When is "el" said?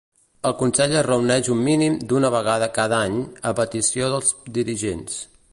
0.49-0.53